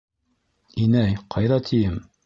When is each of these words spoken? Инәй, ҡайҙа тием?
Инәй, 0.85 1.15
ҡайҙа 1.37 1.63
тием? 1.71 2.05